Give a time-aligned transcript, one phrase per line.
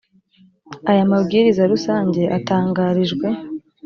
[0.91, 3.27] aya mabwiriza rusange atangarijwe